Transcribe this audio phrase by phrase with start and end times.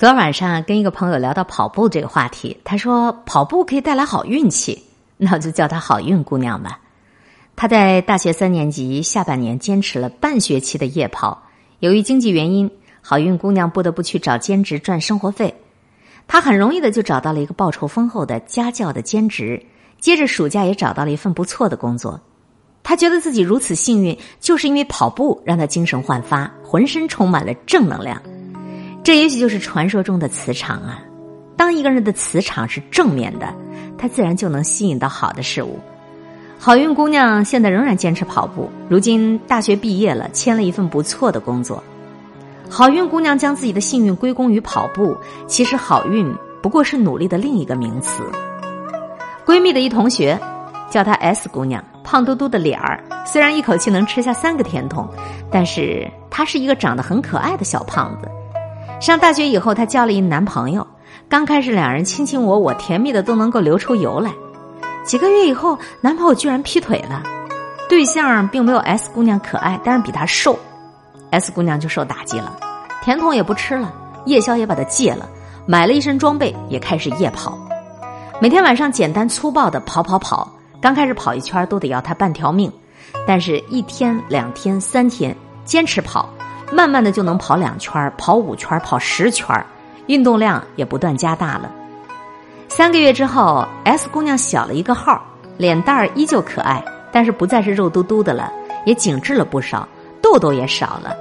[0.00, 4.82] 昨天晚上跟一个朋友聊到跑步这个话题，他说跑步可以带来好运气，
[5.18, 6.80] 那我就叫她好运姑娘吧。
[7.54, 11.42] 她在大学三年级下半年坚持了半学期的夜跑，
[11.80, 12.70] 由于经济原因，
[13.02, 15.54] 好运姑娘不得不去找兼职赚生活费。
[16.26, 19.66] 她很容易的就找到了一个报酬丰厚的家教的兼职，
[19.98, 22.18] 接着暑假也找到了一份不错的工作。
[22.82, 28.22] 她觉得自己如此幸运，就是因为跑步让她精神焕发，浑身充满了正能量。
[29.10, 31.02] 这也许就是传说中的磁场啊！
[31.56, 33.52] 当一个人的磁场是正面的，
[33.98, 35.80] 他自然就能吸引到好的事物。
[36.60, 41.82] 好运姑娘现在仍然坚持跑步，如今大学毕业了，签了一份不错的工作。
[42.70, 45.16] 好运姑娘将自己的幸运归功于跑步，
[45.48, 48.22] 其实好运不过是努力的另一个名词。
[49.44, 50.38] 闺蜜的一同学
[50.88, 55.08] 叫她 S 姑娘，胖嘟嘟的脸儿，虽然一口气能吃下三个甜筒，
[55.50, 58.30] 但是她是一个长得很可爱的小胖子。
[59.00, 60.86] 上大学以后，她交了一男朋友。
[61.28, 64.32] 刚开始两人卿卿我我，甜蜜的都能够流出油来。
[65.04, 67.22] 几个月以后，男朋友居然劈腿了。
[67.88, 70.58] 对象并没有 S 姑娘可爱，但是比她瘦。
[71.30, 72.56] S 姑娘就受打击了，
[73.02, 73.92] 甜筒也不吃了，
[74.26, 75.28] 夜宵也把它戒了，
[75.66, 77.58] 买了一身装备，也开始夜跑。
[78.40, 80.50] 每天晚上简单粗暴的跑跑跑。
[80.80, 82.72] 刚开始跑一圈都得要她半条命，
[83.26, 86.28] 但是一天、两天、三天坚持跑。
[86.70, 89.48] 慢慢的就能跑两圈跑五圈跑十圈
[90.06, 91.70] 运动量也不断加大了。
[92.68, 95.20] 三个月之后，S 姑娘小了一个号，
[95.56, 98.52] 脸蛋儿依旧可爱，但是不再是肉嘟嘟的了，
[98.86, 99.86] 也紧致了不少，
[100.22, 101.16] 痘痘也少了，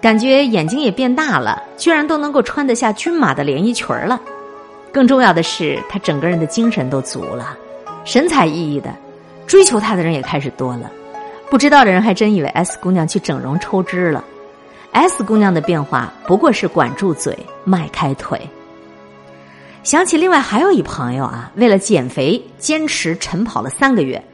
[0.00, 4.18] 感觉眼睛也变大了，居然都能够穿得下均码的连衣裙儿了。
[4.90, 7.56] 更重要的是，她整个人的精神都足了，
[8.04, 8.94] 神采奕奕的，
[9.46, 10.90] 追求她的人也开始多了。
[11.50, 14.24] 不知道的人还真以为 S 姑娘去整容抽脂了。
[14.94, 18.40] S 姑娘的变化不过是管住嘴，迈开腿。
[19.82, 24.24] 想起另外还有一朋友啊，为了减肥坚持晨跑了三个月，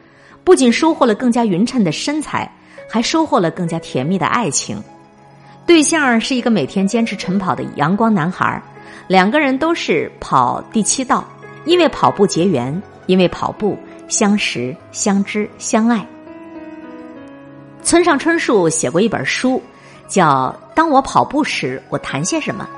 [0.44, 2.50] 不仅收获了更加匀称的身材，
[2.90, 4.82] 还收获了更加甜蜜的爱情。
[5.66, 8.62] 对象是一个每天坚持晨跑的阳光男孩，
[9.08, 11.24] 两个人都是跑第七道，
[11.64, 13.78] 因为跑步结缘，因为跑步
[14.08, 16.06] 相识、相知、相爱。
[17.82, 19.60] 村上春树写过一本书。
[20.10, 22.68] 叫当我跑步时，我谈些什么？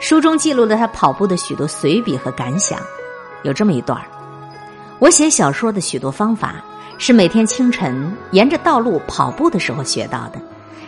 [0.00, 2.78] 书中记录了他跑步的许多随笔和感想，
[3.44, 4.04] 有这么一段儿
[4.98, 6.56] 我写小说的许多方法
[6.98, 10.40] 是每天清晨沿着道路跑步的时候学到的，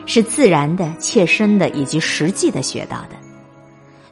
[0.04, 3.16] 是自然的、切身的以及实际的学到的。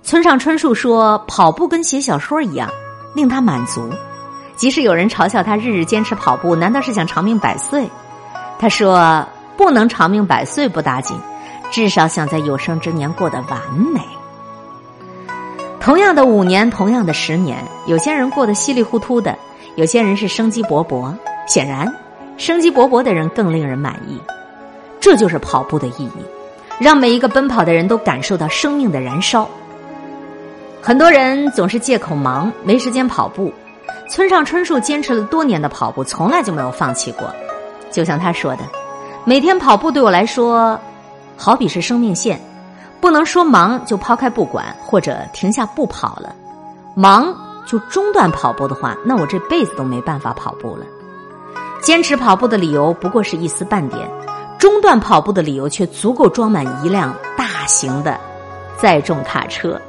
[0.02, 2.70] 村上春树说，跑步跟写小说一样，
[3.14, 3.90] 令他满足。
[4.54, 7.90] 即使有人嘲笑他日日坚持跑步，难道是想长命百岁？
[8.58, 11.18] 他说，不能长命百岁不打紧。
[11.70, 13.60] 至少想在有生之年过得完
[13.92, 14.00] 美。
[15.80, 19.36] 同样的五年，同样的十年，有些人过得稀里糊涂的，
[19.76, 21.14] 有些人是生机勃勃。
[21.46, 21.94] 显然，
[22.36, 24.20] 生机勃勃的人更令人满意。
[24.98, 26.10] 这就是跑步的意义，
[26.80, 29.48] 让每一个奔跑的人都感受到生命的燃烧。
[30.82, 33.52] 很多人总是借口忙，没时间跑步。
[34.08, 37.32] 村上春树坚持了多年的跑步，从来就没有放弃过。
[37.92, 38.64] 就像他说的
[39.24, 40.80] ：“每天跑步对我来说。”
[41.36, 42.40] 好比是生命线，
[43.00, 46.34] 不能说忙就抛开不管，或者停下不跑了。
[46.94, 47.34] 忙
[47.66, 50.86] 就中断跑步的话，那我这辈子都没办法跑步了。
[51.82, 54.08] 坚持跑步的理由不过是一丝半点，
[54.58, 58.18] 中断跑步的理由却足够装满一辆大型的
[58.76, 59.80] 载重卡车。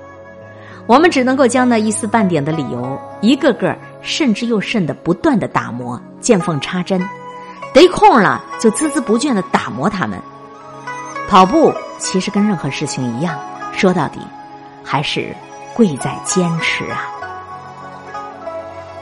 [0.85, 7.01] 我们只能够将那一丝半点的理由，一个个慎之又慎的不断的打磨，见缝插针，
[7.73, 10.19] 得空了就孜孜不倦的打磨它们。
[11.27, 13.37] 跑步其实跟任何事情一样，
[13.73, 14.19] 说到底，
[14.81, 15.35] 还是
[15.75, 17.05] 贵在坚持啊！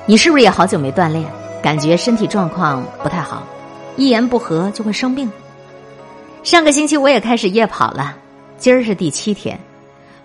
[0.07, 1.23] 你是不是也好久没锻炼，
[1.61, 3.43] 感觉身体状况不太好，
[3.95, 5.31] 一言不合就会生病？
[6.41, 8.15] 上个星期我也开始夜跑了，
[8.57, 9.59] 今儿是第七天，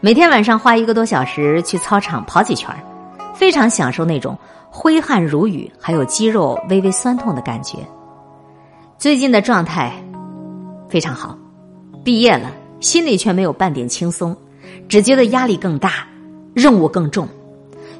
[0.01, 2.75] 每天晚上花一个多小时去操场跑几圈
[3.35, 4.39] 非常享受那种
[4.71, 7.79] 挥汗如雨，还有肌肉微微酸痛的感觉。
[8.97, 9.93] 最近的状态
[10.89, 11.37] 非常好。
[12.03, 12.51] 毕业了，
[12.81, 14.37] 心里却没有半点轻松，
[14.89, 16.07] 只觉得压力更大，
[16.55, 17.29] 任务更重。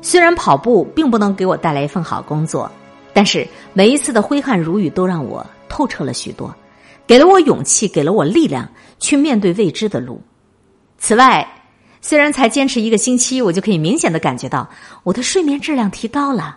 [0.01, 2.71] 虽然跑步并不能给我带来一份好工作，
[3.13, 6.55] 但是每一次的挥汗如雨都让我透彻了许多，
[7.07, 8.67] 给了我勇气，给了我力量
[8.99, 10.19] 去面对未知的路。
[10.97, 11.47] 此外，
[12.01, 14.67] 虽然才坚持一个星期，我就可以明显的感觉到
[15.03, 16.57] 我的睡眠质量提高了。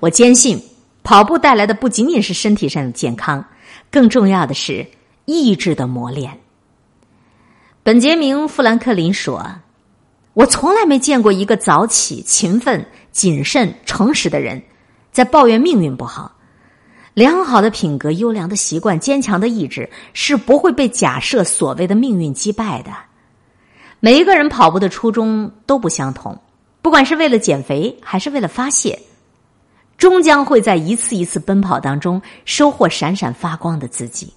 [0.00, 0.62] 我坚信，
[1.02, 3.42] 跑步带来的不仅仅是身体上的健康，
[3.90, 4.86] 更重要的是
[5.24, 6.38] 意志的磨练。
[7.84, 9.46] 本杰明·富兰克林说
[10.32, 12.82] ：“我从来没见过一个早起、勤奋、
[13.12, 14.62] 谨慎、诚实的人
[15.12, 16.34] 在抱怨命运不好。
[17.12, 22.90] 良好的品格、优良的习惯、坚强的意志是不会被假设所谓的命运击败的。
[24.00, 26.40] 每一个人跑步的初衷都不相同，
[26.80, 28.98] 不管是为了减肥还是为了发泄，
[29.98, 34.32] 终将会在一次一次奔跑当中收获闪闪发光的自己。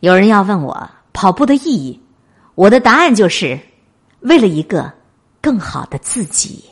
[0.00, 2.00] 有人要问我跑步的意义，
[2.54, 3.58] 我的答案就是。
[4.24, 4.90] 为了一个
[5.40, 6.64] 更好的自己。